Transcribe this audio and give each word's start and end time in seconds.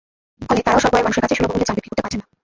ফলে 0.47 0.61
তাঁরাও 0.65 0.81
স্বল্প 0.83 0.95
আয়ের 0.95 1.05
মানুষের 1.05 1.23
কাছে 1.23 1.37
সুলভমূল্যে 1.37 1.67
চাল 1.67 1.75
বিক্রি 1.77 1.89
করতে 1.91 2.03
পারছেন 2.03 2.19
না। 2.21 2.27